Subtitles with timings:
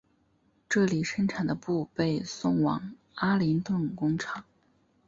[0.67, 4.43] 这里生产的布被送往阿灵顿工厂。